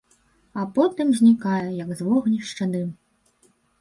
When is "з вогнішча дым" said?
1.99-2.89